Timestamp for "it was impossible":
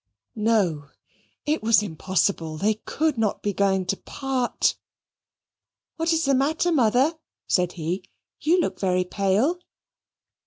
1.45-2.57